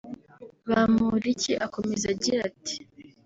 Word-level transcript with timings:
Bamporiki 0.69 1.51
akomeza 1.65 2.05
agira 2.13 2.39
ati 2.49 2.75